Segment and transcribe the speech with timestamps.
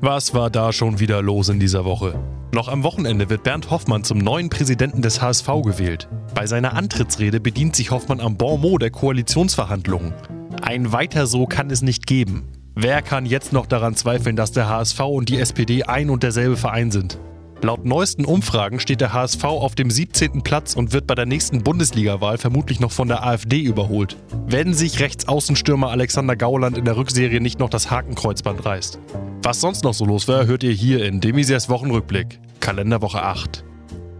[0.00, 2.14] Was war da schon wieder los in dieser Woche?
[2.54, 6.08] Noch am Wochenende wird Bernd Hoffmann zum neuen Präsidenten des HSV gewählt.
[6.36, 10.14] Bei seiner Antrittsrede bedient sich Hoffmann am Bon mot der Koalitionsverhandlungen.
[10.62, 12.44] Ein Weiter so kann es nicht geben.
[12.76, 16.56] Wer kann jetzt noch daran zweifeln, dass der HSV und die SPD ein und derselbe
[16.56, 17.18] Verein sind?
[17.60, 20.42] Laut neuesten Umfragen steht der HSV auf dem 17.
[20.42, 24.16] Platz und wird bei der nächsten Bundesligawahl vermutlich noch von der AfD überholt,
[24.46, 29.00] wenn sich Rechtsaußenstürmer Alexander Gauland in der Rückserie nicht noch das Hakenkreuzband reißt.
[29.42, 33.64] Was sonst noch so los war, hört ihr hier in Demisiers Wochenrückblick, Kalenderwoche 8.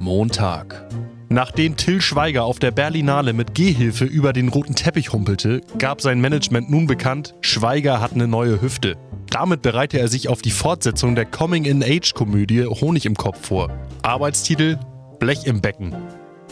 [0.00, 0.88] Montag.
[1.28, 6.20] Nachdem Till Schweiger auf der Berlinale mit Gehhilfe über den roten Teppich humpelte, gab sein
[6.20, 8.96] Management nun bekannt, Schweiger hat eine neue Hüfte.
[9.30, 13.70] Damit bereite er sich auf die Fortsetzung der Coming-in-Age-Komödie Honig im Kopf vor.
[14.02, 14.78] Arbeitstitel
[15.18, 15.94] Blech im Becken.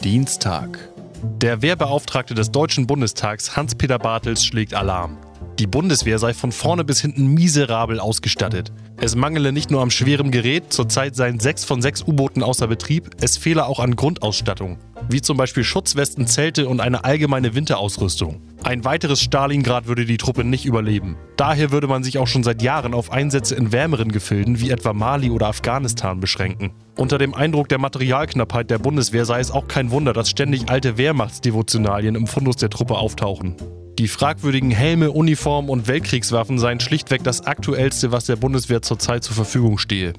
[0.04, 0.78] Dienstag.
[1.22, 5.16] Der Wehrbeauftragte des Deutschen Bundestags Hans-Peter Bartels schlägt Alarm.
[5.58, 8.72] Die Bundeswehr sei von vorne bis hinten miserabel ausgestattet.
[9.00, 13.08] Es mangele nicht nur am schweren Gerät, zurzeit seien sechs von sechs U-Booten außer Betrieb,
[13.22, 14.76] es fehle auch an Grundausstattung,
[15.08, 18.42] wie zum Beispiel Schutzwesten, Zelte und eine allgemeine Winterausrüstung.
[18.64, 21.16] Ein weiteres Stalingrad würde die Truppe nicht überleben.
[21.38, 24.92] Daher würde man sich auch schon seit Jahren auf Einsätze in wärmeren Gefilden wie etwa
[24.92, 26.72] Mali oder Afghanistan beschränken.
[26.96, 30.98] Unter dem Eindruck der Materialknappheit der Bundeswehr sei es auch kein Wunder, dass ständig alte
[30.98, 33.56] Wehrmachtsdevotionalien im Fundus der Truppe auftauchen.
[33.98, 39.34] Die fragwürdigen Helme, Uniformen und Weltkriegswaffen seien schlichtweg das aktuellste, was der Bundeswehr zurzeit zur
[39.34, 40.12] Verfügung stehe.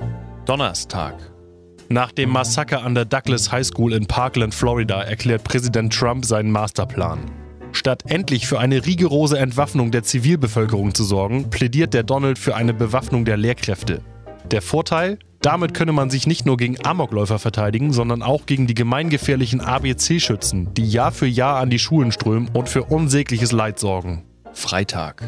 [0.46, 1.14] Donnerstag.
[1.88, 6.52] Nach dem Massaker an der Douglas High School in Parkland, Florida, erklärt Präsident Trump seinen
[6.52, 7.20] Masterplan.
[7.72, 12.74] Statt endlich für eine rigorose Entwaffnung der Zivilbevölkerung zu sorgen, plädiert der Donald für eine
[12.74, 14.02] Bewaffnung der Lehrkräfte.
[14.50, 15.20] Der Vorteil?
[15.42, 20.74] Damit könne man sich nicht nur gegen Amokläufer verteidigen, sondern auch gegen die gemeingefährlichen ABC-Schützen,
[20.74, 24.24] die Jahr für Jahr an die Schulen strömen und für unsägliches Leid sorgen.
[24.54, 25.24] Freitag.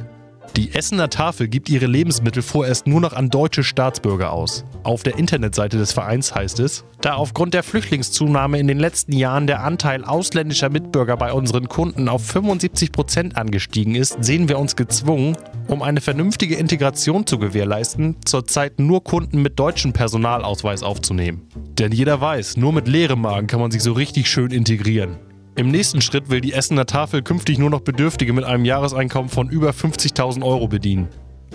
[0.55, 4.65] Die Essener Tafel gibt ihre Lebensmittel vorerst nur noch an deutsche Staatsbürger aus.
[4.83, 9.45] Auf der Internetseite des Vereins heißt es, da aufgrund der Flüchtlingszunahme in den letzten Jahren
[9.45, 14.75] der Anteil ausländischer Mitbürger bei unseren Kunden auf 75 Prozent angestiegen ist, sehen wir uns
[14.75, 15.37] gezwungen,
[15.69, 21.47] um eine vernünftige Integration zu gewährleisten, zurzeit nur Kunden mit deutschem Personalausweis aufzunehmen.
[21.77, 25.17] Denn jeder weiß, nur mit leerem Magen kann man sich so richtig schön integrieren.
[25.55, 29.49] Im nächsten Schritt will die Essener Tafel künftig nur noch Bedürftige mit einem Jahreseinkommen von
[29.49, 31.09] über 50.000 Euro bedienen.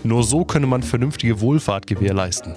[0.04, 2.54] Nur so könne man vernünftige Wohlfahrt gewährleisten.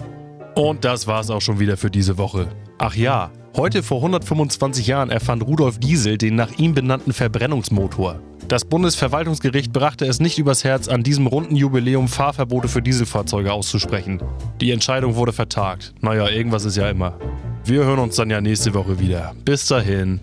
[0.55, 2.49] Und das war's auch schon wieder für diese Woche.
[2.77, 8.19] Ach ja, heute vor 125 Jahren erfand Rudolf Diesel den nach ihm benannten Verbrennungsmotor.
[8.47, 14.21] Das Bundesverwaltungsgericht brachte es nicht übers Herz, an diesem runden Jubiläum Fahrverbote für Dieselfahrzeuge auszusprechen.
[14.61, 15.93] Die Entscheidung wurde vertagt.
[15.99, 17.19] Naja, irgendwas ist ja immer.
[17.65, 19.35] Wir hören uns dann ja nächste Woche wieder.
[19.43, 20.21] Bis dahin.